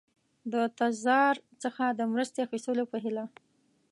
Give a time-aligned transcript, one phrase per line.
[0.53, 3.25] د تزار څخه د مرستې اخیستلو په هیله.